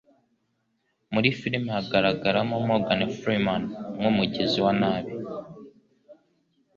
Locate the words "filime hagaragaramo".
1.39-2.55